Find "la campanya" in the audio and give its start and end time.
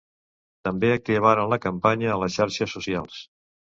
1.53-2.11